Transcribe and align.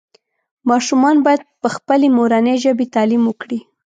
ماشومان 0.69 1.15
باید 1.25 1.41
پخپلې 1.63 2.07
مورنۍ 2.17 2.55
ژبې 2.63 2.85
تعلیم 2.95 3.23
وکړي 3.27 3.59